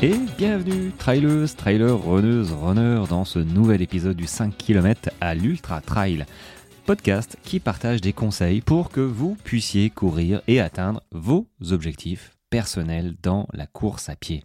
Et 0.00 0.14
bienvenue, 0.36 0.92
trailers, 0.96 1.56
trailers, 1.56 2.00
runneuses, 2.00 2.52
runners, 2.52 3.08
dans 3.08 3.24
ce 3.24 3.40
nouvel 3.40 3.82
épisode 3.82 4.16
du 4.16 4.28
5 4.28 4.56
km 4.56 5.10
à 5.20 5.34
l'Ultra 5.34 5.80
Trail, 5.80 6.24
podcast 6.86 7.36
qui 7.42 7.58
partage 7.58 8.00
des 8.00 8.12
conseils 8.12 8.60
pour 8.60 8.90
que 8.90 9.00
vous 9.00 9.36
puissiez 9.42 9.90
courir 9.90 10.40
et 10.46 10.60
atteindre 10.60 11.02
vos 11.10 11.48
objectifs 11.72 12.36
personnels 12.48 13.16
dans 13.24 13.48
la 13.52 13.66
course 13.66 14.08
à 14.08 14.14
pied. 14.14 14.44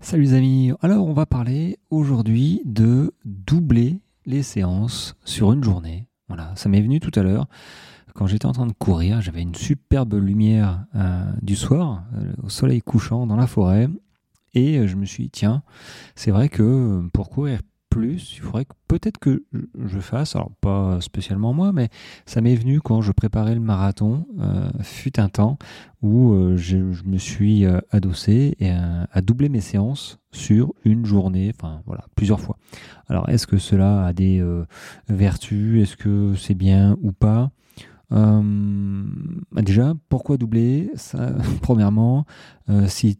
Salut 0.00 0.24
les 0.24 0.34
amis, 0.34 0.72
alors 0.82 1.06
on 1.06 1.12
va 1.12 1.26
parler 1.26 1.78
aujourd'hui 1.90 2.60
de 2.64 3.14
doubler 3.24 4.00
les 4.26 4.42
séances 4.42 5.14
sur 5.24 5.52
une 5.52 5.62
journée. 5.62 6.08
Voilà, 6.26 6.52
ça 6.56 6.68
m'est 6.68 6.82
venu 6.82 6.98
tout 6.98 7.12
à 7.14 7.22
l'heure 7.22 7.46
quand 8.14 8.26
j'étais 8.26 8.46
en 8.46 8.52
train 8.52 8.66
de 8.66 8.72
courir, 8.72 9.20
j'avais 9.20 9.40
une 9.40 9.54
superbe 9.54 10.14
lumière 10.14 10.84
euh, 10.96 11.24
du 11.42 11.54
soir, 11.56 12.02
euh, 12.16 12.32
au 12.42 12.48
soleil 12.48 12.82
couchant 12.82 13.26
dans 13.26 13.36
la 13.36 13.46
forêt, 13.46 13.88
et 14.54 14.78
euh, 14.78 14.86
je 14.86 14.96
me 14.96 15.04
suis 15.04 15.24
dit, 15.24 15.30
tiens, 15.30 15.62
c'est 16.14 16.30
vrai 16.30 16.48
que 16.48 16.62
euh, 16.62 17.08
pour 17.12 17.30
courir 17.30 17.60
plus, 17.88 18.34
il 18.36 18.40
faudrait 18.40 18.66
que 18.66 18.74
peut-être 18.86 19.18
que 19.18 19.42
je 19.84 19.98
fasse, 19.98 20.36
alors 20.36 20.52
pas 20.60 21.00
spécialement 21.00 21.52
moi, 21.52 21.72
mais 21.72 21.88
ça 22.24 22.40
m'est 22.40 22.54
venu 22.54 22.80
quand 22.80 23.02
je 23.02 23.10
préparais 23.10 23.54
le 23.54 23.60
marathon, 23.60 24.26
euh, 24.38 24.70
fut 24.82 25.18
un 25.18 25.28
temps 25.28 25.58
où 26.00 26.54
je, 26.54 26.76
me 26.76 27.18
suis 27.18 27.66
adossé 27.90 28.54
et, 28.60 28.70
à 28.70 29.20
doubler 29.22 29.48
mes 29.48 29.60
séances 29.60 30.20
sur 30.30 30.72
une 30.84 31.04
journée, 31.04 31.52
enfin 31.52 31.82
voilà, 31.84 32.04
plusieurs 32.14 32.38
fois. 32.38 32.58
Alors 33.08 33.28
est-ce 33.28 33.48
que 33.48 33.58
cela 33.58 34.06
a 34.06 34.12
des 34.12 34.40
vertus, 35.08 35.82
est-ce 35.82 35.96
que 35.96 36.34
c'est 36.36 36.54
bien 36.54 36.96
ou 37.02 37.10
pas? 37.10 37.50
Déjà, 39.52 39.94
pourquoi 40.08 40.36
doubler? 40.36 40.92
Ça, 40.94 41.32
Premièrement, 41.60 42.24
si 42.86 43.18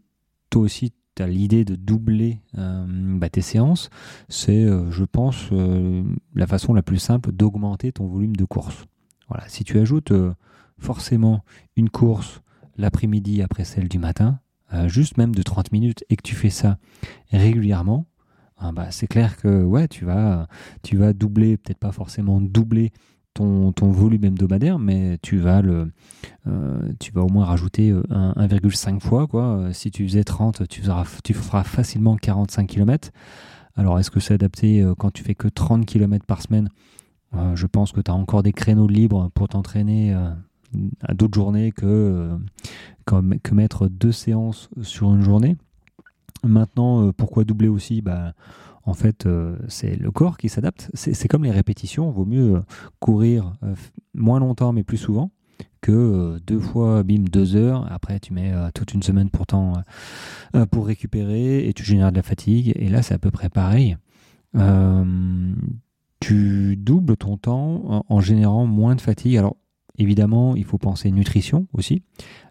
toi 0.48 0.62
aussi 0.62 0.92
l'idée 1.26 1.64
de 1.64 1.76
doubler 1.76 2.40
euh, 2.58 2.84
bah, 3.18 3.28
tes 3.28 3.40
séances, 3.40 3.90
c'est, 4.28 4.64
euh, 4.64 4.90
je 4.90 5.04
pense, 5.04 5.48
euh, 5.52 6.02
la 6.34 6.46
façon 6.46 6.74
la 6.74 6.82
plus 6.82 6.98
simple 6.98 7.32
d'augmenter 7.32 7.92
ton 7.92 8.06
volume 8.06 8.36
de 8.36 8.44
course. 8.44 8.86
Voilà, 9.28 9.48
si 9.48 9.64
tu 9.64 9.78
ajoutes 9.78 10.12
forcément 10.78 11.44
une 11.76 11.88
course 11.88 12.42
l'après-midi 12.76 13.42
après 13.42 13.64
celle 13.64 13.88
du 13.88 13.98
matin, 13.98 14.40
juste 14.86 15.18
même 15.18 15.32
de 15.32 15.42
30 15.42 15.70
minutes, 15.70 16.04
et 16.10 16.16
que 16.16 16.22
tu 16.22 16.34
fais 16.34 16.50
ça 16.50 16.78
régulièrement, 17.30 18.06
ah, 18.56 18.72
bah, 18.72 18.90
c'est 18.90 19.06
clair 19.06 19.36
que 19.36 19.62
ouais, 19.62 19.86
tu 19.86 20.04
vas, 20.04 20.48
tu 20.82 20.96
vas 20.96 21.12
doubler, 21.12 21.56
peut-être 21.56 21.78
pas 21.78 21.92
forcément 21.92 22.40
doubler 22.40 22.92
ton, 23.72 23.90
volume 23.90 24.24
hebdomadaire, 24.24 24.78
mais 24.78 25.18
tu 25.22 25.38
vas, 25.38 25.62
le, 25.62 25.90
euh, 26.46 26.80
tu 26.98 27.12
vas 27.12 27.22
au 27.22 27.28
moins 27.28 27.44
rajouter 27.44 27.92
1,5 27.92 28.96
euh, 28.96 29.00
fois. 29.00 29.26
Quoi. 29.26 29.42
Euh, 29.42 29.72
si 29.72 29.90
tu 29.90 30.06
faisais 30.06 30.24
30, 30.24 30.68
tu, 30.68 30.82
feras, 30.82 31.06
tu 31.24 31.34
feras 31.34 31.64
facilement 31.64 32.16
45 32.16 32.66
km. 32.66 33.10
Alors, 33.76 33.98
est-ce 33.98 34.10
que 34.10 34.20
c'est 34.20 34.34
adapté 34.34 34.86
quand 34.98 35.10
tu 35.10 35.22
fais 35.22 35.34
que 35.34 35.48
30 35.48 35.86
km 35.86 36.26
par 36.26 36.42
semaine? 36.42 36.68
Je 37.54 37.66
pense 37.66 37.92
que 37.92 38.00
tu 38.00 38.10
as 38.10 38.14
encore 38.14 38.42
des 38.42 38.52
créneaux 38.52 38.88
libres 38.88 39.30
pour 39.32 39.48
t'entraîner 39.48 40.12
à 41.00 41.14
d'autres 41.14 41.34
journées 41.34 41.70
que, 41.70 42.36
que, 43.06 43.54
mettre 43.54 43.88
deux 43.88 44.10
séances 44.12 44.68
sur 44.82 45.14
une 45.14 45.22
journée. 45.22 45.56
Maintenant, 46.44 47.12
pourquoi 47.12 47.44
doubler 47.44 47.68
aussi 47.68 48.00
bah, 48.02 48.32
en 48.84 48.94
fait, 48.94 49.26
euh, 49.26 49.56
c'est 49.68 49.96
le 49.96 50.10
corps 50.10 50.38
qui 50.38 50.48
s'adapte. 50.48 50.90
C'est 50.94 51.28
comme 51.28 51.44
les 51.44 51.50
répétitions. 51.50 52.10
Vaut 52.10 52.24
mieux 52.24 52.56
euh, 52.56 52.60
courir 52.98 53.52
euh, 53.62 53.74
moins 54.14 54.40
longtemps, 54.40 54.72
mais 54.72 54.82
plus 54.82 54.96
souvent, 54.96 55.30
que 55.80 56.38
deux 56.46 56.58
fois, 56.58 57.02
bim, 57.02 57.24
deux 57.30 57.56
heures. 57.56 57.86
Après, 57.92 58.18
tu 58.20 58.32
mets 58.32 58.52
toute 58.74 58.94
une 58.94 59.02
semaine 59.02 59.30
pourtant 59.30 59.74
pour 60.70 60.86
récupérer 60.86 61.68
et 61.68 61.72
tu 61.72 61.84
génères 61.84 62.10
de 62.10 62.16
la 62.16 62.22
fatigue. 62.22 62.72
Et 62.76 62.88
là, 62.88 63.02
c'est 63.02 63.14
à 63.14 63.18
peu 63.18 63.30
près 63.30 63.48
pareil. 63.48 63.96
tu 66.20 66.76
doubles 66.76 67.16
ton 67.16 67.36
temps 67.36 68.04
en, 68.08 68.20
générant 68.20 68.66
moins 68.66 68.94
de 68.94 69.00
fatigue. 69.00 69.36
Alors, 69.36 69.56
évidemment, 69.96 70.56
il 70.56 70.64
faut 70.64 70.78
penser 70.78 71.10
nutrition 71.10 71.66
aussi. 71.72 72.02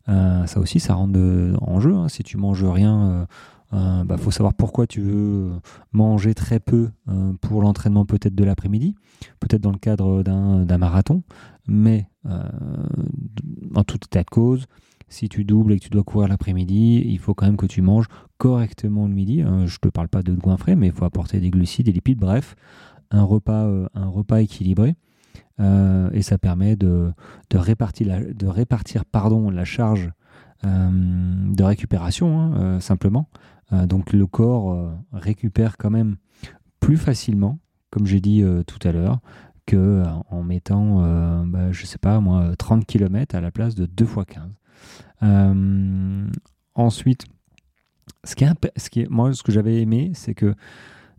ça 0.08 0.60
aussi, 0.60 0.80
ça 0.80 0.94
rentre 0.94 1.20
en 1.62 1.80
jeu. 1.80 1.96
Hein. 1.96 2.10
Si 2.10 2.24
tu 2.24 2.38
manges 2.38 2.64
rien 2.64 3.28
il 3.72 3.78
euh, 3.78 4.04
bah, 4.04 4.18
faut 4.18 4.32
savoir 4.32 4.54
pourquoi 4.54 4.88
tu 4.88 5.02
veux 5.02 5.52
manger 5.92 6.34
très 6.34 6.60
peu 6.60 6.90
euh, 7.08 7.34
pour 7.40 7.62
l'entraînement 7.62 8.06
peut-être 8.06 8.34
de 8.34 8.44
l'après-midi, 8.44 8.96
peut-être 9.40 9.62
dans 9.62 9.72
le 9.72 9.78
cadre 9.78 10.24
d'un 10.24 10.78
marathon, 10.78 11.22
mais 11.68 12.10
euh, 12.26 12.42
en 13.76 13.84
tout 13.84 14.00
état 14.04 14.24
de 14.24 14.30
cause, 14.30 14.66
si 15.08 15.30
tu 15.30 15.44
doubles 15.44 15.74
et 15.74 15.80
que 15.80 15.84
tu 15.84 15.90
dois 15.90 16.04
courir 16.04 16.28
l'après-midi, 16.28 17.04
il 17.06 17.20
faut 17.20 17.36
quand 17.36 17.46
même 17.46 17.58
que 17.58 17.68
tu 17.68 17.82
manges 17.82 18.08
correctement 18.38 19.08
le 19.08 19.14
midi. 19.14 19.42
Je 19.42 19.46
ne 19.46 19.68
te 19.68 19.90
parle 19.90 20.08
pas 20.08 20.24
de 20.24 20.34
goinfrer, 20.34 20.76
mais 20.76 20.88
il 20.88 20.94
faut 20.94 21.06
apporter 21.06 21.40
des 21.40 21.50
glucides, 21.50 21.88
des 21.88 21.92
lipides, 21.92 22.20
bref, 22.20 22.56
un 23.10 23.24
repas, 23.24 23.68
un 23.96 24.08
repas 24.08 24.42
équilibré. 24.42 24.96
et 25.60 26.22
ça 26.22 26.38
permet 26.38 26.76
de, 26.76 27.12
répartir, 27.52 28.08
la, 28.08 28.24
de 28.24 28.48
répartir 28.48 29.04
pardon, 29.04 29.50
la 29.50 29.66
charge 29.66 30.12
de 30.64 31.64
récupération, 31.64 32.54
hein, 32.54 32.80
simplement, 32.80 33.30
donc 33.72 34.14
le 34.14 34.26
corps 34.26 34.72
euh, 34.72 34.92
récupère 35.14 35.78
quand 35.78 35.90
même 35.90 36.18
plus 36.80 36.98
facilement, 36.98 37.60
comme 37.92 38.06
j'ai 38.06 38.22
dit 38.22 38.42
euh, 38.42 38.64
tout 38.64 38.80
à 38.88 38.92
l'heure, 38.92 39.20
que 39.66 40.04
en 40.32 40.42
mettant, 40.42 41.04
bah, 41.46 41.72
je 41.72 41.86
sais 41.86 42.00
pas 42.00 42.20
moi, 42.20 42.56
30 42.58 42.88
km 42.88 43.36
à 43.36 43.42
la 43.42 43.52
place 43.52 43.76
de 43.76 43.86
2 43.86 44.04
x 44.04 44.16
15. 45.22 46.32
ensuite, 46.74 47.26
ce 48.24 48.34
qui, 48.34 48.46
est, 48.46 48.72
ce 48.78 48.90
qui 48.90 49.02
est, 49.02 49.10
moi, 49.10 49.32
ce 49.34 49.44
que 49.44 49.52
j'avais 49.52 49.80
aimé, 49.80 50.12
c'est 50.16 50.34
que 50.34 50.56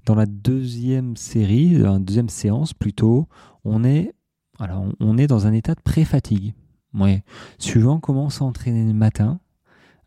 dans 0.05 0.17
la 0.17 0.27
deuxième 0.27 1.17
série, 1.17 1.75
la 1.75 2.01
deuxième 2.01 2.29
séance 2.29 2.75
plutôt, 2.75 3.29
on 3.65 3.85
est, 3.85 4.15
alors, 4.59 4.85
on 4.99 5.17
est 5.17 5.29
dans 5.29 5.47
un 5.47 5.53
état 5.53 5.77
de 5.77 5.81
pré-fatigue. 5.81 6.55
Ouais. 6.95 7.23
Suivant 7.59 8.01
comment 8.01 8.31
s'entraîner 8.31 8.87
le 8.87 8.95
matin, 8.95 9.39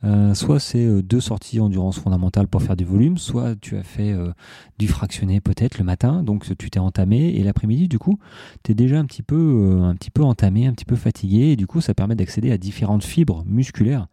euh, 0.03 0.34
soit 0.34 0.59
c'est 0.59 0.86
euh, 0.86 1.02
deux 1.02 1.22
sorties 1.22 1.62
endurance 1.62 1.97
fondamentale 1.97 2.47
pour 2.50 2.62
faire 2.62 2.75
du 2.75 2.84
volume, 2.84 3.18
soit 3.18 3.56
tu 3.56 3.78
as 3.78 3.84
fait 3.84 4.12
euh, 4.12 4.31
du 4.78 4.90
fractionné 4.90 5.40
peut-être 5.40 5.78
le 5.78 5.86
matin, 5.86 6.24
donc 6.24 6.46
tu 6.58 6.69
t'es 6.69 6.80
entamé 6.80 7.30
et 7.36 7.44
l'après-midi 7.44 7.88
du 7.88 8.00
coup 8.00 8.19
tu 8.63 8.74
es 8.74 8.75
déjà 8.75 9.00
un 9.00 9.06
petit 9.06 9.24
peu 9.24 9.80
un 9.81 9.96
entamé, 10.24 10.68
un 10.68 10.74
petit 10.74 10.84
peu 10.86 10.97
fatigué 10.97 11.52
et 11.52 11.56
du 11.56 11.68
coup 11.68 11.80
ça 11.80 11.94
permet 11.94 12.16
d'accéder 12.16 12.52
à 12.52 12.58
différentes 12.58 13.03
fibres 13.03 13.46
musculaires 13.46 14.08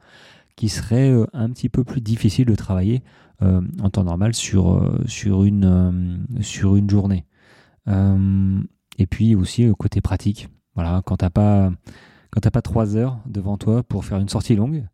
qui 0.54 0.68
seraient 0.68 1.12
un 1.32 1.50
petit 1.50 1.68
peu 1.68 1.82
plus 1.82 2.00
difficiles 2.00 2.46
de 2.46 2.54
travailler 2.54 3.02
en 3.40 3.88
temps 3.90 4.04
normal 4.04 4.34
sur 4.34 5.44
une 5.44 6.90
journée. 6.90 7.24
et 7.88 9.06
puis 9.06 9.34
aussi 9.34 9.70
côté 9.78 10.00
pratique, 10.00 10.48
voilà 10.74 11.02
quand 11.04 11.16
t'as 11.16 11.30
pas 11.30 11.72
quand 12.30 12.48
pas 12.48 12.62
trois 12.62 12.96
heures 12.96 13.18
devant 13.26 13.56
toi 13.56 13.82
pour 13.82 14.04
faire 14.04 14.18
une 14.18 14.28
sortie 14.28 14.54
longue, 14.54 14.84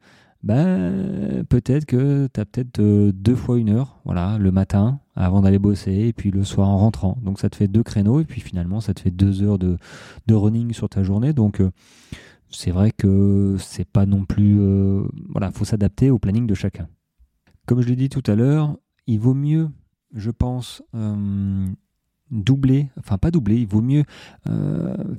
ben, 0.46 1.44
peut-être 1.48 1.86
que 1.86 2.28
tu 2.32 2.38
as 2.38 2.44
peut-être 2.44 2.78
euh, 2.78 3.10
deux 3.10 3.34
fois 3.34 3.58
une 3.58 3.68
heure, 3.68 3.98
voilà, 4.04 4.38
le 4.38 4.52
matin 4.52 5.00
avant 5.16 5.40
d'aller 5.40 5.58
bosser 5.58 5.92
et 5.92 6.12
puis 6.12 6.30
le 6.30 6.44
soir 6.44 6.68
en 6.68 6.78
rentrant. 6.78 7.18
Donc 7.20 7.40
ça 7.40 7.50
te 7.50 7.56
fait 7.56 7.66
deux 7.66 7.82
créneaux 7.82 8.20
et 8.20 8.24
puis 8.24 8.40
finalement 8.40 8.80
ça 8.80 8.94
te 8.94 9.00
fait 9.00 9.10
deux 9.10 9.42
heures 9.42 9.58
de, 9.58 9.76
running 10.30 10.72
sur 10.72 10.88
ta 10.88 11.02
journée. 11.02 11.32
Donc 11.32 11.60
euh, 11.60 11.72
c'est 12.48 12.70
vrai 12.70 12.92
que 12.92 13.56
c'est 13.58 13.88
pas 13.88 14.06
non 14.06 14.24
plus, 14.24 14.60
euh, 14.60 15.02
voilà, 15.30 15.50
faut 15.50 15.64
s'adapter 15.64 16.10
au 16.10 16.20
planning 16.20 16.46
de 16.46 16.54
chacun. 16.54 16.86
Comme 17.66 17.80
je 17.80 17.88
l'ai 17.88 17.96
dit 17.96 18.08
tout 18.08 18.22
à 18.24 18.36
l'heure, 18.36 18.76
il 19.08 19.18
vaut 19.18 19.34
mieux, 19.34 19.68
je 20.14 20.30
pense, 20.30 20.80
doubler, 22.30 22.88
enfin 23.00 23.18
pas 23.18 23.32
doubler, 23.32 23.56
il 23.56 23.66
vaut 23.66 23.82
mieux 23.82 24.04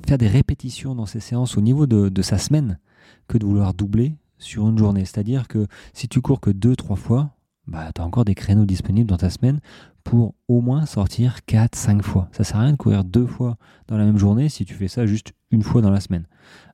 faire 0.06 0.16
des 0.16 0.28
répétitions 0.28 0.94
dans 0.94 1.04
ces 1.04 1.20
séances 1.20 1.58
au 1.58 1.60
niveau 1.60 1.86
de 1.86 2.22
sa 2.22 2.38
semaine 2.38 2.78
que 3.26 3.36
de 3.36 3.44
vouloir 3.44 3.74
doubler 3.74 4.16
sur 4.38 4.68
une 4.68 4.78
journée. 4.78 5.04
C'est-à-dire 5.04 5.48
que 5.48 5.66
si 5.92 6.08
tu 6.08 6.20
cours 6.20 6.40
que 6.40 6.50
deux, 6.50 6.76
trois 6.76 6.96
fois, 6.96 7.30
bah, 7.66 7.90
tu 7.94 8.00
as 8.00 8.04
encore 8.04 8.24
des 8.24 8.34
créneaux 8.34 8.64
disponibles 8.64 9.08
dans 9.08 9.18
ta 9.18 9.30
semaine 9.30 9.60
pour 10.04 10.34
au 10.48 10.60
moins 10.60 10.86
sortir 10.86 11.44
4, 11.44 11.74
5 11.74 12.02
fois. 12.02 12.28
Ça 12.32 12.44
sert 12.44 12.56
à 12.56 12.62
rien 12.62 12.72
de 12.72 12.76
courir 12.76 13.04
deux 13.04 13.26
fois 13.26 13.58
dans 13.88 13.98
la 13.98 14.04
même 14.04 14.16
journée 14.16 14.48
si 14.48 14.64
tu 14.64 14.74
fais 14.74 14.88
ça 14.88 15.06
juste 15.06 15.32
une 15.50 15.62
fois 15.62 15.82
dans 15.82 15.90
la 15.90 16.00
semaine. 16.00 16.24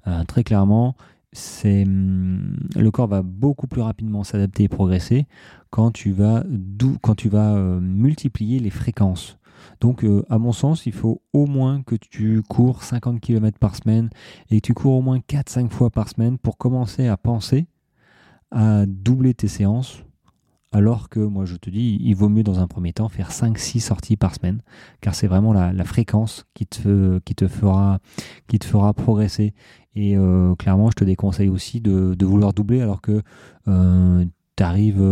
Euh, 0.07 0.23
très 0.25 0.45
clairement, 0.45 0.95
c'est 1.33 1.83
hum, 1.83 2.57
le 2.77 2.91
corps 2.91 3.09
va 3.09 3.23
beaucoup 3.23 3.67
plus 3.67 3.83
rapidement 3.83 4.23
s'adapter 4.23 4.65
et 4.65 4.69
progresser 4.69 5.27
quand 5.71 5.91
tu 5.91 6.13
vas, 6.13 6.45
quand 7.03 7.17
tu 7.17 7.29
vas 7.29 7.55
euh, 7.55 7.81
multiplier 7.81 8.61
les 8.61 8.71
fréquences. 8.71 9.37
Donc, 9.81 10.05
euh, 10.05 10.25
à 10.29 10.39
mon 10.39 10.53
sens, 10.53 10.87
il 10.87 10.93
faut 10.93 11.23
au 11.33 11.47
moins 11.47 11.83
que 11.83 11.95
tu 11.95 12.43
cours 12.49 12.83
50 12.83 13.21
km 13.21 13.59
par 13.59 13.77
semaine 13.77 14.11
et 14.51 14.61
que 14.61 14.67
tu 14.67 14.75
cours 14.75 14.95
au 14.95 15.03
moins 15.03 15.19
4-5 15.19 15.71
fois 15.71 15.91
par 15.91 16.09
semaine 16.09 16.39
pour 16.39 16.59
commencer 16.59 17.07
à 17.07 17.17
penser 17.17 17.67
à 18.51 18.87
doubler 18.87 19.35
tes 19.35 19.49
séances. 19.49 20.05
Alors 20.75 21.09
que 21.09 21.21
moi, 21.21 21.45
je 21.45 21.55
te 21.55 21.71
dis, 21.71 21.99
il 22.01 22.15
vaut 22.15 22.29
mieux 22.29 22.43
dans 22.43 22.59
un 22.59 22.67
premier 22.67 22.93
temps 22.93 23.09
faire 23.09 23.31
5-6 23.31 23.79
sorties 23.79 24.17
par 24.17 24.35
semaine, 24.35 24.61
car 25.01 25.15
c'est 25.15 25.29
vraiment 25.29 25.53
la, 25.53 25.85
fréquence 25.85 26.47
qui 26.53 26.67
te, 26.67 27.21
fera 27.47 28.01
progresser. 28.95 29.55
Et 29.95 30.17
euh, 30.17 30.57
clairement, 30.57 30.91
je 30.91 30.97
te 30.97 31.05
déconseille 31.05 31.49
aussi 31.49 31.81
de, 31.81 32.17
vouloir 32.25 32.53
doubler 32.53 32.81
alors 32.81 33.01
que 33.01 33.23
euh, 33.69 34.25
tu 34.57 34.63
arrives 34.63 35.03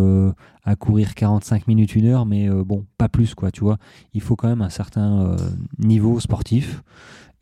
à 0.64 0.76
courir 0.76 1.14
45 1.14 1.66
minutes, 1.66 1.96
une 1.96 2.06
heure, 2.06 2.26
mais 2.26 2.48
bon, 2.48 2.86
pas 2.98 3.08
plus, 3.08 3.34
quoi, 3.34 3.50
tu 3.50 3.60
vois. 3.60 3.78
Il 4.14 4.20
faut 4.20 4.36
quand 4.36 4.48
même 4.48 4.62
un 4.62 4.70
certain 4.70 5.36
niveau 5.78 6.20
sportif. 6.20 6.82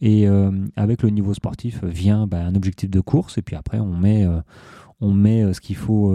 Et 0.01 0.27
avec 0.77 1.03
le 1.03 1.11
niveau 1.11 1.35
sportif 1.35 1.85
vient 1.85 2.27
bah, 2.27 2.43
un 2.43 2.55
objectif 2.55 2.89
de 2.89 3.01
course, 3.01 3.37
et 3.39 3.43
puis 3.43 3.57
après, 3.57 3.81
on 3.81 3.97
met, 3.97 4.27
on 5.01 5.13
met 5.13 5.53
ce 5.53 5.61
qu'il 5.61 5.77
faut 5.77 6.15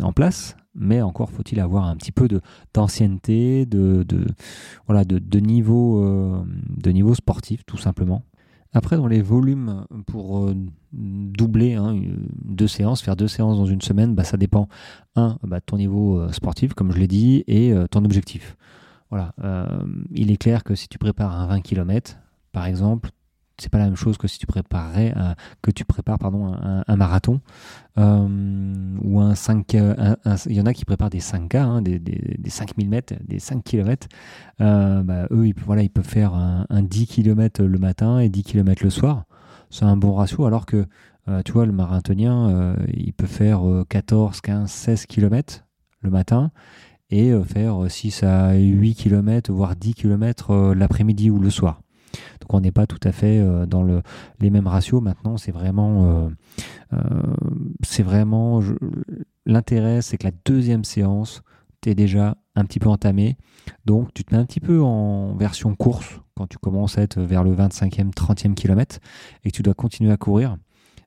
en 0.00 0.12
place 0.12 0.56
mais 0.74 1.02
encore 1.02 1.30
faut-il 1.30 1.60
avoir 1.60 1.86
un 1.86 1.96
petit 1.96 2.12
peu 2.12 2.28
de 2.28 2.40
d'ancienneté, 2.74 3.66
de, 3.66 4.04
de, 4.08 4.26
voilà, 4.86 5.04
de, 5.04 5.18
de 5.18 5.38
niveau, 5.38 6.02
euh, 6.04 6.42
de 6.68 6.90
niveau 6.90 7.14
sportif 7.14 7.64
tout 7.66 7.76
simplement. 7.76 8.22
Après, 8.72 8.96
dans 8.96 9.06
les 9.06 9.22
volumes 9.22 9.86
pour 10.06 10.46
euh, 10.46 10.54
doubler 10.92 11.74
hein, 11.74 11.94
deux 12.44 12.68
séances, 12.68 13.02
faire 13.02 13.16
deux 13.16 13.28
séances 13.28 13.58
dans 13.58 13.66
une 13.66 13.82
semaine, 13.82 14.14
bah, 14.14 14.24
ça 14.24 14.36
dépend 14.36 14.68
un 15.14 15.38
bah, 15.42 15.60
de 15.60 15.64
ton 15.64 15.76
niveau 15.76 16.18
euh, 16.18 16.32
sportif, 16.32 16.72
comme 16.74 16.92
je 16.92 16.98
l'ai 16.98 17.08
dit, 17.08 17.44
et 17.46 17.74
ton 17.90 18.04
objectif. 18.04 18.56
Voilà, 19.10 19.34
il 20.14 20.30
est 20.30 20.38
clair 20.38 20.64
que 20.64 20.74
si 20.74 20.88
tu 20.88 20.96
prépares 20.96 21.38
un 21.38 21.46
20 21.46 21.60
km, 21.60 22.16
par 22.50 22.64
exemple, 22.64 23.10
c'est 23.62 23.68
pas 23.70 23.78
la 23.78 23.84
même 23.84 23.96
chose 23.96 24.18
que 24.18 24.26
si 24.26 24.38
tu 24.38 24.46
préparais 24.46 25.14
que 25.62 25.70
tu 25.70 25.84
prépares 25.84 26.18
un, 26.24 26.96
marathon 26.96 27.40
euh, 27.98 28.96
ou 29.02 29.20
un 29.20 29.34
5 29.34 29.74
il 29.74 30.52
y 30.52 30.60
en 30.60 30.66
a 30.66 30.74
qui 30.74 30.84
préparent 30.84 31.10
des 31.10 31.20
5K 31.20 31.56
hein, 31.58 31.82
des, 31.82 31.98
des, 31.98 32.36
des, 32.38 32.50
5000 32.50 32.88
mètres 32.88 33.14
des 33.24 33.38
5 33.38 33.62
km 33.62 34.08
euh, 34.60 35.02
bah, 35.02 35.26
eux 35.30 35.46
ils, 35.46 35.54
peuvent 35.54 36.04
faire 36.04 36.34
un, 36.34 36.82
10 36.82 37.06
km 37.06 37.62
le 37.62 37.78
matin 37.78 38.18
et 38.18 38.28
10 38.28 38.42
km 38.42 38.82
le 38.82 38.90
soir. 38.90 39.24
C'est 39.70 39.84
un 39.84 39.96
bon 39.96 40.14
ratio 40.14 40.44
alors 40.44 40.66
que 40.66 40.86
euh, 41.28 41.42
tu 41.44 41.52
vois 41.52 41.66
le 41.66 41.72
marathonien 41.72 42.74
il 42.92 43.12
peut 43.12 43.26
faire 43.26 43.62
14 43.88 44.40
15 44.40 44.70
16 44.70 45.06
km 45.06 45.64
le 46.00 46.10
matin 46.10 46.50
et 47.10 47.32
faire 47.46 47.88
6 47.88 48.24
à 48.24 48.54
8 48.54 48.94
km 48.96 49.52
voire 49.52 49.76
10 49.76 49.94
km 49.94 50.74
l'après-midi 50.74 51.30
ou 51.30 51.38
le 51.38 51.50
soir 51.50 51.80
donc 52.40 52.54
on 52.54 52.60
n'est 52.60 52.72
pas 52.72 52.86
tout 52.86 53.00
à 53.02 53.12
fait 53.12 53.38
euh, 53.38 53.66
dans 53.66 53.82
le, 53.82 54.02
les 54.40 54.50
mêmes 54.50 54.66
ratios. 54.66 55.02
Maintenant, 55.02 55.36
c'est 55.36 55.52
vraiment, 55.52 56.04
euh, 56.04 56.28
euh, 56.92 57.22
c'est 57.82 58.02
vraiment 58.02 58.60
l'intérêt, 59.46 60.02
c'est 60.02 60.18
que 60.18 60.26
la 60.26 60.32
deuxième 60.44 60.84
séance, 60.84 61.42
tu 61.80 61.90
es 61.90 61.94
déjà 61.94 62.36
un 62.54 62.64
petit 62.64 62.78
peu 62.78 62.88
entamé. 62.88 63.36
Donc 63.84 64.12
tu 64.14 64.24
te 64.24 64.34
mets 64.34 64.40
un 64.40 64.44
petit 64.44 64.60
peu 64.60 64.82
en 64.82 65.34
version 65.36 65.74
course 65.74 66.20
quand 66.34 66.46
tu 66.46 66.58
commences 66.58 66.98
à 66.98 67.02
être 67.02 67.20
vers 67.20 67.44
le 67.44 67.54
25e, 67.54 68.12
30e 68.12 68.54
kilomètre 68.54 68.98
et 69.44 69.50
que 69.50 69.56
tu 69.56 69.62
dois 69.62 69.74
continuer 69.74 70.12
à 70.12 70.16
courir. 70.16 70.56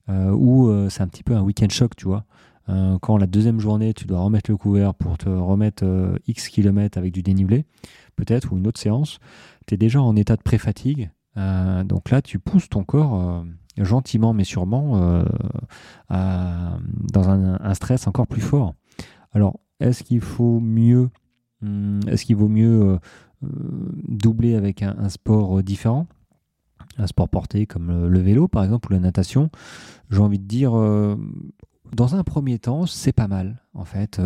ou 0.09 0.71
c'est 0.89 1.01
un 1.01 1.07
petit 1.07 1.23
peu 1.23 1.35
un 1.35 1.41
week-end 1.41 1.69
choc, 1.69 1.95
tu 1.95 2.05
vois. 2.05 2.25
Quand 2.67 3.17
la 3.17 3.27
deuxième 3.27 3.59
journée, 3.59 3.93
tu 3.93 4.05
dois 4.05 4.19
remettre 4.19 4.49
le 4.49 4.57
couvert 4.57 4.95
pour 4.95 5.17
te 5.17 5.29
remettre 5.29 5.85
X 6.27 6.49
kilomètres 6.49 6.97
avec 6.97 7.13
du 7.13 7.21
dénivelé, 7.21 7.65
peut-être, 8.15 8.51
ou 8.51 8.57
une 8.57 8.67
autre 8.67 8.79
séance, 8.79 9.19
tu 9.67 9.75
es 9.75 9.77
déjà 9.77 10.01
en 10.01 10.15
état 10.15 10.35
de 10.35 10.41
pré-fatigue. 10.41 11.11
Euh, 11.37 11.83
donc 11.83 12.09
là, 12.09 12.21
tu 12.21 12.39
pousses 12.39 12.69
ton 12.69 12.83
corps 12.83 13.15
euh, 13.19 13.43
gentiment 13.83 14.33
mais 14.33 14.45
sûrement 14.45 14.97
euh, 14.97 15.25
dans 16.09 17.29
un, 17.29 17.73
stress 17.73 18.07
encore 18.07 18.27
plus 18.27 18.41
fort. 18.41 18.73
Alors, 19.33 19.59
est-ce 19.79 20.03
qu'il 20.03 20.21
faut 20.21 20.59
mieux, 20.59 21.09
hmm, 21.61 21.99
est-ce 22.07 22.25
qu'il 22.25 22.37
vaut 22.37 22.47
mieux 22.47 22.99
doubler 23.41 24.55
avec 24.55 24.81
un, 24.81 25.09
sport 25.09 25.61
différent? 25.61 26.07
Un 26.97 27.07
sport 27.07 27.27
porté 27.27 27.65
comme 27.65 28.07
le, 28.07 28.19
vélo 28.19 28.47
par 28.47 28.63
exemple 28.63 28.89
ou 28.89 28.93
la 28.93 28.99
natation, 28.99 29.49
j'ai 30.09 30.19
envie 30.19 30.39
de 30.39 30.47
dire, 30.47 30.71
dans 31.93 32.15
un 32.15 32.23
premier 32.23 32.59
temps, 32.59 32.85
c'est 32.85 33.13
pas 33.13 33.27
mal 33.27 33.61
en 33.73 33.85
fait 33.85 34.21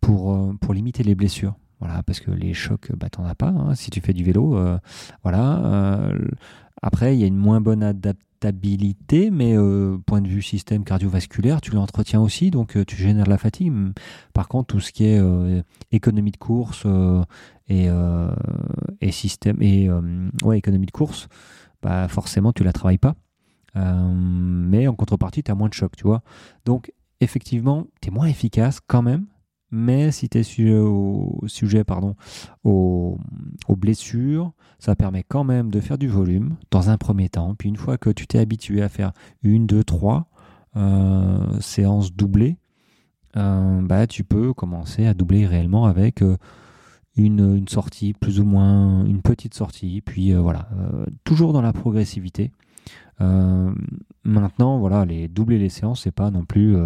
pour, 0.00 0.54
pour 0.60 0.74
limiter 0.74 1.02
les 1.02 1.14
blessures. 1.14 1.54
Voilà, 1.84 2.02
parce 2.02 2.20
que 2.20 2.30
les 2.30 2.54
chocs, 2.54 2.92
bah, 2.96 3.10
t'en 3.10 3.26
as 3.26 3.34
pas 3.34 3.48
hein, 3.48 3.74
si 3.74 3.90
tu 3.90 4.00
fais 4.00 4.14
du 4.14 4.24
vélo. 4.24 4.56
Euh, 4.56 4.78
voilà. 5.22 5.58
Euh, 5.58 6.18
après, 6.80 7.14
il 7.14 7.20
y 7.20 7.24
a 7.24 7.26
une 7.26 7.36
moins 7.36 7.60
bonne 7.60 7.82
adaptabilité, 7.82 9.30
mais 9.30 9.54
euh, 9.54 9.98
point 10.06 10.22
de 10.22 10.28
vue 10.28 10.40
système 10.40 10.84
cardiovasculaire, 10.84 11.60
tu 11.60 11.72
l'entretiens 11.72 12.22
aussi, 12.22 12.50
donc 12.50 12.78
tu 12.86 12.96
génères 12.96 13.26
la 13.26 13.36
fatigue. 13.36 13.72
Par 14.32 14.48
contre, 14.48 14.74
tout 14.74 14.80
ce 14.80 14.92
qui 14.92 15.04
est 15.04 15.20
économie 15.92 16.30
de 16.30 16.36
course 16.36 16.86
et, 17.68 17.88
et, 19.00 19.12
système 19.12 19.60
et 19.60 19.88
ouais, 20.42 20.58
économie 20.58 20.86
de 20.86 20.90
course, 20.90 21.28
bah, 21.82 22.08
forcément, 22.08 22.52
tu 22.52 22.64
la 22.64 22.72
travailles 22.72 22.98
pas. 22.98 23.14
Mais 23.74 24.86
en 24.86 24.94
contrepartie, 24.94 25.42
tu 25.42 25.50
as 25.50 25.54
moins 25.54 25.68
de 25.68 25.74
chocs, 25.74 25.96
tu 25.96 26.04
vois. 26.04 26.22
Donc, 26.64 26.92
effectivement, 27.20 27.86
tu 28.00 28.08
es 28.08 28.10
moins 28.10 28.26
efficace 28.26 28.80
quand 28.86 29.02
même, 29.02 29.26
mais 29.74 30.12
si 30.12 30.28
tu 30.28 30.38
es 30.38 30.42
sujet, 31.48 31.82
pardon, 31.82 32.14
aux, 32.62 33.18
blessures, 33.76 34.52
ça 34.78 34.94
permet 34.94 35.24
quand 35.24 35.42
même 35.42 35.70
de 35.70 35.80
faire 35.80 35.98
du 35.98 36.06
volume 36.06 36.56
dans 36.70 36.90
un 36.90 36.96
premier 36.96 37.28
temps. 37.28 37.56
Puis 37.56 37.70
une 37.70 37.76
fois 37.76 37.98
que 37.98 38.10
tu 38.10 38.28
t'es 38.28 38.38
habitué 38.38 38.82
à 38.82 38.88
faire 38.88 39.12
une, 39.42 39.66
deux, 39.66 39.82
trois 39.82 40.28
euh, 40.76 41.60
séances 41.60 42.14
doublées, 42.14 42.56
euh, 43.36 43.80
bah, 43.82 44.06
tu 44.06 44.22
peux 44.22 44.54
commencer 44.54 45.06
à 45.06 45.14
doubler 45.14 45.44
réellement 45.44 45.86
avec 45.86 46.22
euh, 46.22 46.36
une, 47.16 47.66
sortie, 47.66 48.12
plus 48.12 48.38
ou 48.38 48.44
moins 48.44 49.04
une 49.04 49.22
petite 49.22 49.54
sortie. 49.54 50.02
Puis 50.02 50.32
voilà, 50.34 50.68
toujours 51.24 51.52
dans 51.52 51.62
la 51.62 51.72
progressivité. 51.72 52.52
Maintenant, 53.20 54.78
voilà, 54.78 55.04
les 55.04 55.28
doubler 55.28 55.58
les 55.58 55.68
séances, 55.68 56.02
c'est 56.02 56.12
pas 56.12 56.30
non 56.30 56.44
plus 56.44 56.76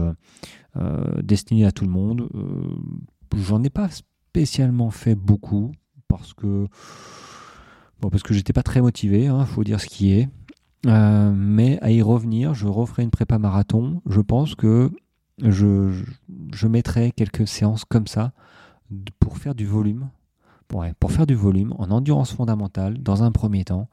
euh, 0.79 1.23
destiné 1.23 1.65
à 1.65 1.73
tout 1.73 1.85
le 1.85 1.91
monde. 1.91 2.29
Euh, 2.35 3.37
j'en 3.37 3.63
ai 3.63 3.71
pas 3.71 3.89
spécialement 3.91 4.91
fait 4.91 5.17
beaucoup 5.17 5.73
parce 6.07 6.35
que 6.35 6.69
bon, 8.01 8.11
parce 8.11 8.23
que 8.23 8.33
j'étais 8.33 8.53
pas 8.53 8.63
très 8.63 8.81
motivé, 8.81 9.25
il 9.25 9.29
hein, 9.29 9.45
faut 9.45 9.65
dire 9.65 9.81
ce 9.81 9.87
qui 9.87 10.13
est. 10.13 10.29
Euh, 10.87 11.33
mais 11.35 11.81
à 11.81 11.91
y 11.91 12.01
revenir, 12.01 12.55
je 12.55 12.69
referai 12.69 13.03
une 13.03 13.11
prépa 13.11 13.39
marathon. 13.39 14.03
Je 14.09 14.21
pense 14.21 14.55
que 14.55 14.93
je, 15.41 15.91
mettrai 16.69 17.11
quelques 17.13 17.49
séances 17.49 17.85
comme 17.85 18.07
ça 18.07 18.33
pour 19.19 19.39
faire 19.39 19.55
du 19.55 19.67
volume. 19.67 20.11
Faire 21.09 21.27
du 21.27 21.35
volume 21.35 21.73
en 21.79 21.91
endurance 21.91 22.33
fondamentale 22.33 23.03
dans 23.03 23.23
un 23.23 23.33
premier 23.33 23.65
temps, 23.65 23.89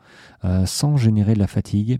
sans 0.66 0.98
générer 0.98 1.34
de 1.34 1.40
la 1.40 1.48
fatigue 1.48 2.00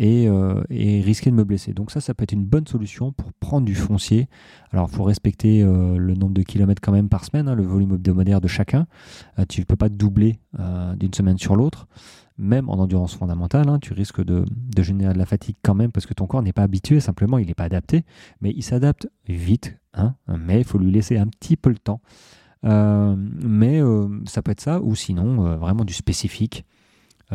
euh, 0.00 0.62
et, 0.70 1.00
risquer 1.02 1.30
de 1.30 1.36
me 1.36 1.44
blesser. 1.44 1.72
Donc 1.72 1.90
ça, 1.90 2.00
ça 2.00 2.14
peut 2.14 2.22
être 2.22 2.32
une 2.32 2.44
bonne 2.44 2.66
solution 2.66 3.12
pour 3.12 3.32
prendre 3.34 3.66
du 3.66 3.74
foncier. 3.74 4.28
Alors, 4.72 4.88
il 4.90 4.96
faut 4.96 5.04
respecter 5.04 5.62
euh, 5.62 5.98
le 5.98 6.14
nombre 6.14 6.32
de 6.32 6.42
kilomètres 6.42 6.80
quand 6.82 6.92
même 6.92 7.08
par 7.08 7.24
semaine, 7.24 7.48
hein, 7.48 7.54
le 7.54 7.64
volume 7.64 7.94
hebdomadaire 7.94 8.40
de 8.40 8.48
chacun. 8.48 8.86
Euh, 9.38 9.44
tu 9.48 9.60
ne 9.60 9.66
peux 9.66 9.76
pas 9.76 9.88
doubler 9.88 10.38
d'une 10.96 11.12
semaine 11.14 11.38
sur 11.38 11.56
l'autre. 11.56 11.86
Même 12.38 12.70
en 12.70 12.78
endurance 12.78 13.14
fondamentale, 13.14 13.68
hein, 13.68 13.78
tu 13.78 13.92
risques 13.92 14.24
de, 14.24 14.44
générer 14.78 15.12
de 15.12 15.18
la 15.18 15.26
fatigue 15.26 15.56
quand 15.62 15.74
même 15.74 15.92
parce 15.92 16.06
que 16.06 16.14
ton 16.14 16.26
corps 16.26 16.42
n'est 16.42 16.54
pas 16.54 16.62
habitué, 16.62 16.98
simplement 17.00 17.36
il 17.36 17.46
n'est 17.46 17.54
pas 17.54 17.64
adapté. 17.64 18.04
Mais 18.40 18.52
il 18.56 18.62
s'adapte 18.62 19.08
vite, 19.28 19.76
hein, 19.92 20.14
mais 20.26 20.58
il 20.58 20.64
faut 20.64 20.78
lui 20.78 20.90
laisser 20.90 21.18
un 21.18 21.26
petit 21.26 21.56
peu 21.58 21.68
le 21.68 21.76
temps. 21.76 22.00
mais 22.62 23.80
ça 24.26 24.40
peut 24.42 24.52
être 24.52 24.62
ça, 24.62 24.80
ou 24.80 24.94
sinon 24.94 25.56
vraiment 25.56 25.84
du 25.84 25.92
spécifique, 25.92 26.64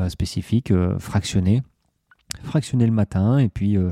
spécifique, 0.08 0.74
fractionné 0.98 1.62
fractionner 2.44 2.86
le 2.86 2.92
matin 2.92 3.38
et 3.38 3.50
puis 3.50 3.78
euh, 3.78 3.92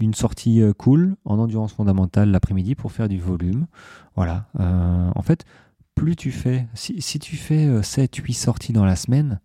une 0.00 0.14
sortie 0.14 0.60
euh, 0.60 0.72
cool 0.72 1.16
en 1.24 1.38
endurance 1.38 1.72
fondamentale 1.72 2.30
l'après-midi 2.30 2.74
pour 2.74 2.92
faire 2.92 3.08
du 3.08 3.18
volume. 3.18 3.66
Voilà. 4.16 4.46
Euh, 4.60 5.10
en 5.14 5.22
fait, 5.22 5.44
plus 5.94 6.16
tu 6.16 6.30
fais, 6.30 6.66
si, 6.74 7.00
si 7.00 7.18
tu 7.18 7.36
fais 7.36 7.66
7-8 7.80 8.32
sorties 8.32 8.72
dans 8.72 8.84
la 8.84 8.96
semaine 8.96 9.40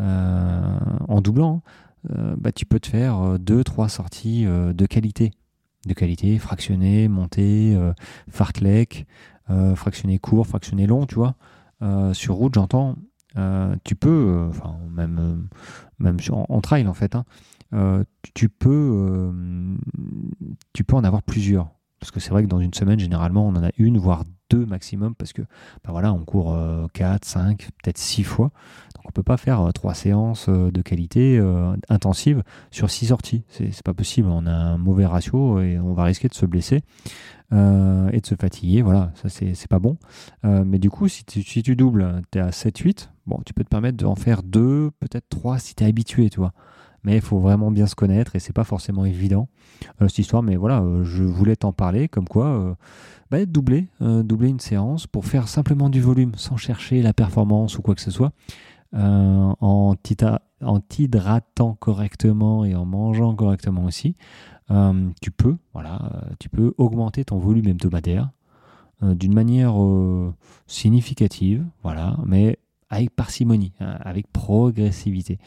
en 0.00 1.20
doublant, 1.20 1.62
bah, 2.36 2.50
tu 2.50 2.66
peux 2.66 2.80
te 2.80 2.88
faire 2.88 3.38
2-3 3.38 3.88
sorties 3.88 4.44
de 4.44 4.86
qualité. 4.86 5.30
De 5.86 5.94
qualité, 5.94 6.36
fractionné, 6.40 7.06
monté, 7.06 7.78
fartlek, 8.28 9.06
fractionné 9.76 10.18
court, 10.18 10.48
fractionné 10.48 10.88
long, 10.88 11.06
tu 11.06 11.14
vois. 11.14 11.36
sur 12.12 12.34
route, 12.34 12.54
j'entends, 12.54 12.96
tu 13.84 13.94
peux, 13.94 14.50
même, 14.90 15.46
même 16.00 16.16
en, 16.32 16.46
en, 16.48 16.60
trail 16.60 16.88
en 16.88 16.94
fait, 16.94 17.14
hein, 17.14 17.24
euh, 17.74 18.04
tu, 18.34 18.48
peux, 18.48 18.70
euh, 18.70 19.76
tu 20.72 20.84
peux 20.84 20.96
en 20.96 21.04
avoir 21.04 21.22
plusieurs. 21.22 21.70
Parce 21.98 22.10
que 22.10 22.20
c'est 22.20 22.30
vrai 22.30 22.42
que 22.42 22.48
dans 22.48 22.60
une 22.60 22.74
semaine, 22.74 22.98
généralement, 22.98 23.46
on 23.46 23.56
en 23.56 23.64
a 23.64 23.70
une, 23.78 23.98
voire 23.98 24.24
deux 24.50 24.66
maximum, 24.66 25.14
parce 25.14 25.32
que 25.32 25.40
bah 25.82 25.90
voilà, 25.90 26.12
on 26.12 26.22
court 26.24 26.54
4, 26.92 27.24
5, 27.24 27.70
peut-être 27.82 27.96
6 27.96 28.24
fois. 28.24 28.50
Donc 28.94 29.06
on 29.06 29.08
ne 29.08 29.12
peut 29.12 29.22
pas 29.22 29.38
faire 29.38 29.62
euh, 29.62 29.70
trois 29.70 29.94
séances 29.94 30.50
de 30.50 30.82
qualité 30.82 31.40
intensive 31.88 32.42
sur 32.70 32.90
6 32.90 33.06
sorties. 33.06 33.44
C'est 33.48 33.82
pas 33.82 33.94
possible. 33.94 34.28
On 34.30 34.46
a 34.46 34.52
un 34.52 34.76
mauvais 34.76 35.06
ratio 35.06 35.60
et 35.60 35.78
on 35.78 35.94
va 35.94 36.04
risquer 36.04 36.28
de 36.28 36.34
se 36.34 36.44
blesser 36.46 36.82
et 37.52 38.20
de 38.20 38.26
se 38.26 38.34
fatiguer. 38.34 38.82
Voilà, 38.82 39.12
ça 39.14 39.28
c'est 39.30 39.68
pas 39.68 39.78
bon. 39.78 39.96
mais 40.42 40.78
du 40.78 40.90
coup, 40.90 41.08
si 41.08 41.24
tu, 41.24 41.74
doubles, 41.74 42.20
tu 42.30 42.38
es 42.38 42.42
à 42.42 42.52
7, 42.52 42.76
8, 42.76 43.10
bon, 43.26 43.40
tu 43.46 43.54
peux 43.54 43.64
te 43.64 43.70
permettre 43.70 43.96
d'en 43.96 44.14
faire 44.14 44.42
2, 44.42 44.90
peut-être 45.00 45.28
3 45.30 45.58
si 45.58 45.74
tu 45.74 45.84
es 45.84 45.86
habitué, 45.86 46.28
tu. 46.28 46.40
Mais 47.04 47.16
il 47.16 47.20
faut 47.20 47.38
vraiment 47.38 47.70
bien 47.70 47.86
se 47.86 47.94
connaître 47.94 48.36
et 48.36 48.40
c'est 48.40 48.52
pas 48.52 48.64
forcément 48.64 49.04
évident 49.04 49.48
cette 50.00 50.18
histoire. 50.18 50.42
Mais 50.42 50.56
voilà, 50.56 50.84
je 51.02 51.22
voulais 51.22 51.56
t'en 51.56 51.72
parler 51.72 52.08
comme 52.08 52.26
quoi 52.26 52.76
bah, 53.30 53.44
doubler, 53.46 53.88
doubler 54.00 54.48
une 54.48 54.60
séance 54.60 55.06
pour 55.06 55.26
faire 55.26 55.48
simplement 55.48 55.90
du 55.90 56.00
volume 56.00 56.32
sans 56.36 56.56
chercher 56.56 57.02
la 57.02 57.12
performance 57.12 57.78
ou 57.78 57.82
quoi 57.82 57.94
que 57.94 58.00
ce 58.00 58.10
soit. 58.10 58.32
en 58.92 59.96
t'hydratant 60.88 61.74
correctement 61.74 62.64
et 62.64 62.74
en 62.74 62.84
mangeant 62.84 63.34
correctement 63.34 63.84
aussi, 63.84 64.16
tu 65.20 65.30
peux, 65.30 65.56
voilà, 65.72 66.00
tu 66.38 66.48
peux 66.48 66.74
augmenter 66.78 67.24
ton 67.24 67.38
volume 67.38 67.68
hebdomadaire 67.68 68.30
euh, 69.04 69.14
d'une 69.14 69.34
manière 69.34 69.82
euh, 69.82 70.32
significative, 70.66 71.64
voilà, 71.82 72.16
mais 72.24 72.58
avec 72.90 73.10
parcimonie, 73.14 73.72
hein, 73.80 73.98
avec 74.00 74.30
progressivité. 74.32 75.38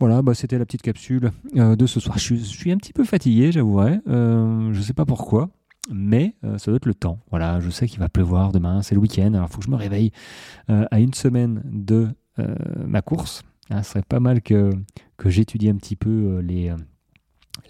Voilà, 0.00 0.22
bah, 0.22 0.34
c'était 0.34 0.58
la 0.58 0.64
petite 0.64 0.82
capsule 0.82 1.32
euh, 1.56 1.76
de 1.76 1.86
ce 1.86 2.00
soir. 2.00 2.18
Je, 2.18 2.34
suis 2.34 2.72
un 2.72 2.76
petit 2.76 2.92
peu 2.92 3.04
fatigué, 3.04 3.52
j'avouerai. 3.52 4.00
je 4.06 4.68
ne 4.68 4.82
sais 4.82 4.92
pas 4.92 5.04
pourquoi, 5.04 5.50
mais 5.90 6.34
ça 6.56 6.70
doit 6.70 6.76
être 6.76 6.86
le 6.86 6.94
temps. 6.94 7.18
Voilà, 7.30 7.60
je 7.60 7.70
sais 7.70 7.86
qu'il 7.86 7.98
va 7.98 8.08
pleuvoir 8.08 8.52
demain, 8.52 8.82
c'est 8.82 8.94
le 8.94 9.00
week-end, 9.00 9.34
alors 9.34 9.48
il 9.50 9.52
faut 9.52 9.58
que 9.58 9.64
je 9.64 9.70
me 9.70 9.76
réveille 9.76 10.12
à 10.68 11.00
une 11.00 11.14
semaine 11.14 11.62
de 11.64 12.08
ma 12.86 13.02
course. 13.02 13.42
Hein, 13.70 13.82
ce 13.82 13.90
serait 13.90 14.02
pas 14.02 14.20
mal 14.20 14.40
que, 14.40 14.70
que 15.16 15.28
j'étudie 15.28 15.68
un 15.68 15.76
petit 15.76 15.96
peu 15.96 16.38
les 16.38 16.72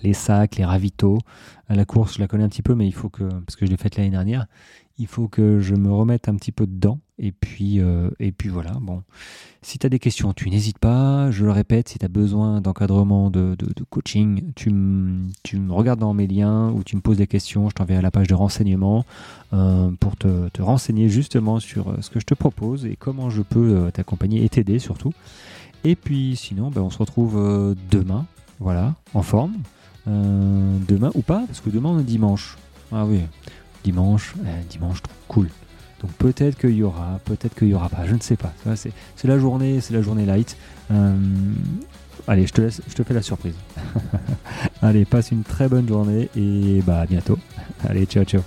les 0.02 0.14
sacs, 0.14 0.56
les 0.56 0.64
ravitaux. 0.64 1.18
À 1.68 1.74
la 1.74 1.84
course, 1.84 2.14
je 2.14 2.20
la 2.20 2.28
connais 2.28 2.44
un 2.44 2.48
petit 2.48 2.62
peu, 2.62 2.74
mais 2.74 2.86
il 2.86 2.94
faut 2.94 3.08
que, 3.08 3.24
parce 3.24 3.56
que 3.56 3.66
je 3.66 3.70
l'ai 3.70 3.76
faite 3.76 3.96
l'année 3.96 4.10
dernière, 4.10 4.46
il 4.98 5.06
faut 5.06 5.28
que 5.28 5.60
je 5.60 5.74
me 5.74 5.92
remette 5.92 6.28
un 6.28 6.34
petit 6.34 6.52
peu 6.52 6.66
dedans. 6.66 6.98
Et 7.20 7.32
puis, 7.32 7.80
euh, 7.80 8.10
et 8.20 8.30
puis 8.30 8.48
voilà. 8.48 8.72
Bon, 8.80 9.02
si 9.62 9.78
tu 9.78 9.86
as 9.86 9.88
des 9.88 9.98
questions, 9.98 10.32
tu 10.32 10.50
n'hésites 10.50 10.78
pas. 10.78 11.30
Je 11.30 11.44
le 11.44 11.50
répète, 11.50 11.88
si 11.88 11.98
tu 11.98 12.04
as 12.04 12.08
besoin 12.08 12.60
d'encadrement, 12.60 13.30
de, 13.30 13.56
coaching, 13.90 14.52
tu, 14.54 14.70
me 14.70 15.72
regardes 15.72 16.00
dans 16.00 16.14
mes 16.14 16.26
liens 16.26 16.70
ou 16.70 16.84
tu 16.84 16.96
me 16.96 17.00
poses 17.00 17.16
des 17.16 17.26
questions. 17.26 17.68
Je 17.68 17.74
t'enverrai 17.74 18.02
la 18.02 18.10
page 18.10 18.28
de 18.28 18.34
renseignement 18.34 19.04
euh, 19.52 19.90
pour 19.98 20.16
te, 20.16 20.62
renseigner 20.62 21.08
justement 21.08 21.60
sur 21.60 21.88
euh, 21.88 21.96
ce 22.00 22.10
que 22.10 22.20
je 22.20 22.26
te 22.26 22.34
propose 22.34 22.86
et 22.86 22.96
comment 22.96 23.30
je 23.30 23.42
peux 23.42 23.90
t'accompagner 23.92 24.44
et 24.44 24.48
t'aider 24.48 24.78
surtout. 24.78 25.12
Et 25.84 25.96
puis 25.96 26.34
sinon, 26.36 26.70
ben, 26.70 26.82
on 26.82 26.90
se 26.90 26.98
retrouve 26.98 27.74
demain, 27.90 28.26
voilà, 28.58 28.94
en 29.14 29.22
forme. 29.22 29.54
Demain 30.08 31.10
ou 31.14 31.22
pas, 31.22 31.44
parce 31.46 31.60
que 31.60 31.70
demain 31.70 31.90
on 31.90 32.00
est 32.00 32.04
dimanche. 32.04 32.56
Ah 32.92 33.04
oui, 33.04 33.20
dimanche, 33.84 34.34
euh, 34.44 34.60
dimanche 34.70 35.02
cool. 35.28 35.48
Donc 36.00 36.12
peut-être 36.12 36.56
qu'il 36.58 36.76
y 36.76 36.82
aura, 36.82 37.20
peut-être 37.24 37.54
qu'il 37.54 37.68
y 37.68 37.74
aura 37.74 37.88
pas, 37.88 38.06
je 38.06 38.14
ne 38.14 38.20
sais 38.20 38.36
pas. 38.36 38.52
C'est 38.76 39.28
la 39.28 39.38
journée, 39.38 39.80
c'est 39.80 39.94
la 39.94 40.02
journée 40.02 40.26
light. 40.26 40.56
Euh, 40.90 41.16
allez, 42.26 42.46
je 42.46 42.52
te 42.52 42.60
laisse, 42.60 42.80
je 42.88 42.94
te 42.94 43.02
fais 43.02 43.14
la 43.14 43.22
surprise. 43.22 43.54
allez, 44.82 45.04
passe 45.04 45.32
une 45.32 45.42
très 45.42 45.68
bonne 45.68 45.88
journée 45.88 46.28
et 46.36 46.82
bah 46.86 47.00
à 47.00 47.06
bientôt. 47.06 47.38
Allez, 47.88 48.06
ciao 48.06 48.24
ciao. 48.24 48.42